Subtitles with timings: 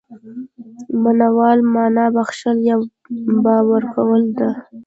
[1.03, 2.75] مناوله مانا بخښل، يا
[3.69, 4.49] ورکول ده.